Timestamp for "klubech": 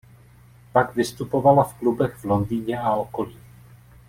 1.73-2.15